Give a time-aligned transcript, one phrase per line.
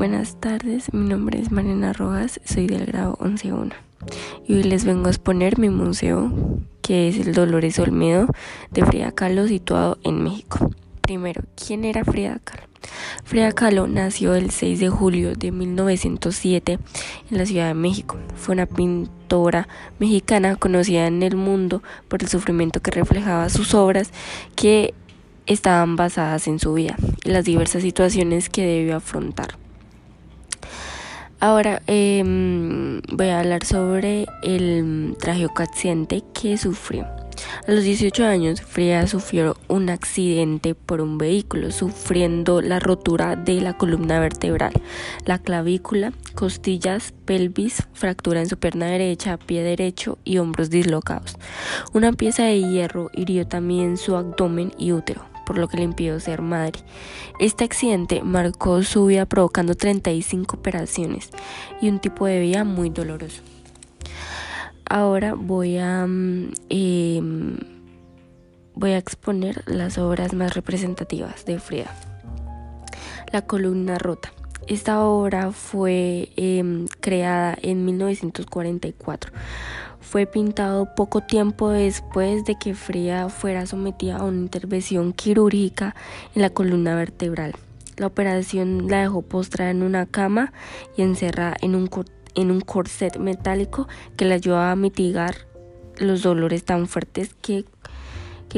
[0.00, 3.74] Buenas tardes, mi nombre es Mariana Rojas, soy del grado 11.1
[4.48, 6.32] y hoy les vengo a exponer mi museo
[6.80, 8.26] que es el Dolores Olmedo
[8.70, 10.70] de Frida Kahlo situado en México.
[11.02, 12.62] Primero, ¿quién era Frida Kahlo?
[13.24, 16.78] Frida Kahlo nació el 6 de julio de 1907
[17.30, 18.16] en la Ciudad de México.
[18.36, 24.12] Fue una pintora mexicana conocida en el mundo por el sufrimiento que reflejaba sus obras
[24.56, 24.94] que
[25.44, 29.59] estaban basadas en su vida y las diversas situaciones que debió afrontar.
[31.42, 37.06] Ahora em, voy a hablar sobre el trágico accidente que sufrió.
[37.66, 43.62] A los 18 años, Frida sufrió un accidente por un vehículo, sufriendo la rotura de
[43.62, 44.74] la columna vertebral,
[45.24, 51.38] la clavícula, costillas, pelvis, fractura en su pierna derecha, pie derecho y hombros dislocados.
[51.94, 56.20] Una pieza de hierro hirió también su abdomen y útero por lo que le impidió
[56.20, 56.78] ser madre.
[57.40, 61.30] Este accidente marcó su vida provocando 35 operaciones
[61.80, 63.42] y un tipo de vida muy doloroso.
[64.88, 67.56] Ahora voy a, mm, em,
[68.76, 71.96] voy a exponer las obras más representativas de Frida.
[73.32, 74.30] La columna rota.
[74.70, 79.32] Esta obra fue em, creada en 1944
[80.00, 85.94] fue pintado poco tiempo después de que Frida fuera sometida a una intervención quirúrgica
[86.34, 87.54] en la columna vertebral.
[87.96, 90.52] La operación la dejó postrada en una cama
[90.96, 95.34] y encerrada en un, corset metálico que la ayudaba a mitigar
[95.98, 97.64] los dolores tan fuertes que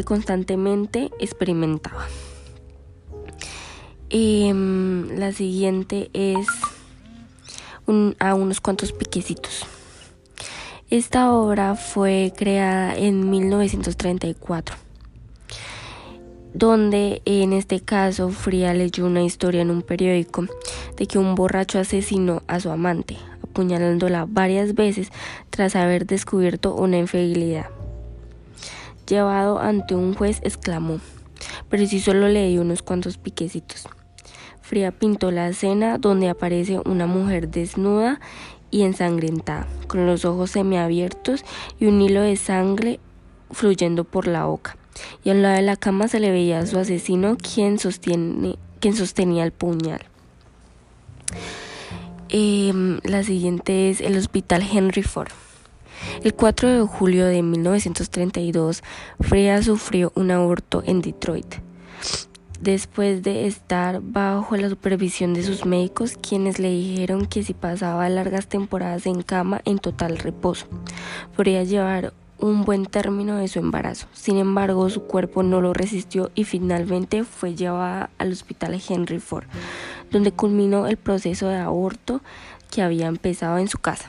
[0.05, 2.07] constantemente experimentaba.
[4.15, 6.47] Em, la siguiente es
[8.19, 9.65] a unos cuantos piquecitos.
[10.91, 14.77] Esta obra fue creada en 1934,
[16.53, 20.45] donde en este caso Fría leyó una historia en un periódico
[20.99, 25.11] de que un borracho asesinó a su amante, apuñalándola varias veces
[25.49, 27.71] tras haber descubierto una infidelidad.
[29.09, 31.01] Llevado ante un juez, exclamó,
[31.71, 33.89] pero si solo leí unos cuantos piquecitos.
[34.73, 38.21] Fría pintó la escena donde aparece una mujer desnuda
[38.71, 41.45] y ensangrentada, con los ojos semiabiertos
[41.79, 42.99] y un hilo de sangre
[43.51, 44.79] fluyendo por la boca.
[45.25, 48.57] Y al lado de la cama se le veía a su asesino quien, sostiene,
[48.95, 50.01] sostenía el puñal.
[52.31, 55.33] Em, la siguiente es el Hospital Henry Ford.
[56.25, 58.83] El 4 de julio de 1932,
[59.21, 61.57] Freya sufrió un aborto en Detroit
[62.63, 68.09] después de estar bajo la supervisión de sus médicos, quienes le dijeron que si pasaba
[68.09, 70.67] largas temporadas en cama en total reposo,
[71.37, 74.07] podría llevar un buen término de su embarazo.
[74.13, 79.45] Sin embargo, su cuerpo no lo resistió y finalmente fue llevada al hospital Henry Ford,
[80.11, 82.21] donde culminó el proceso de aborto
[82.71, 84.09] que había empezado en su casa.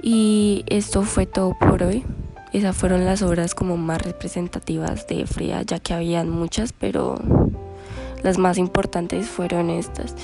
[0.00, 2.04] Y esto fue todo por hoy.
[2.52, 7.16] Esas fueron las obras como más representativas de Frida, ya que habían muchas, pero
[8.22, 10.14] las más importantes fueron estas.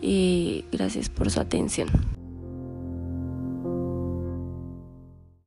[0.00, 1.88] Y gracias por su atención.